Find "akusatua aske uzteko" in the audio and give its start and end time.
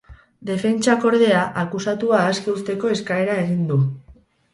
1.63-2.91